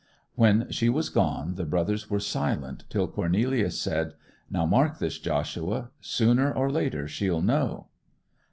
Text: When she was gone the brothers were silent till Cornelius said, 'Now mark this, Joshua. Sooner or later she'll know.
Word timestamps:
When 0.33 0.65
she 0.71 0.89
was 0.89 1.09
gone 1.09 1.53
the 1.53 1.63
brothers 1.63 2.09
were 2.09 2.19
silent 2.19 2.85
till 2.89 3.07
Cornelius 3.07 3.79
said, 3.79 4.15
'Now 4.49 4.65
mark 4.65 4.97
this, 4.97 5.19
Joshua. 5.19 5.91
Sooner 6.01 6.51
or 6.51 6.71
later 6.71 7.07
she'll 7.07 7.43
know. 7.43 7.85